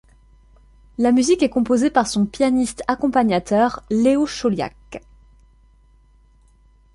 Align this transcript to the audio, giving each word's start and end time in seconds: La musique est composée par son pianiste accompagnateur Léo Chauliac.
La 0.97 1.11
musique 1.11 1.43
est 1.43 1.49
composée 1.51 1.91
par 1.91 2.07
son 2.07 2.25
pianiste 2.25 2.81
accompagnateur 2.87 3.83
Léo 3.91 4.25
Chauliac. 4.25 5.03